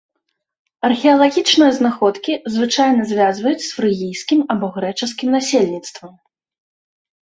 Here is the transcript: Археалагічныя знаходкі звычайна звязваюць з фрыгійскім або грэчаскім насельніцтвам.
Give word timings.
Археалагічныя 0.87 1.75
знаходкі 1.81 2.33
звычайна 2.55 3.07
звязваюць 3.13 3.63
з 3.69 3.71
фрыгійскім 3.79 4.39
або 4.57 4.75
грэчаскім 4.75 5.27
насельніцтвам. 5.41 6.13